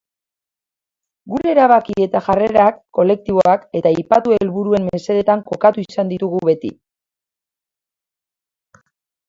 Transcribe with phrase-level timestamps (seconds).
[1.33, 6.75] Gure erabaki eta jarrerak kolektiboak eta aipatu helburuen mesedetan kokatu izan ditugu beti.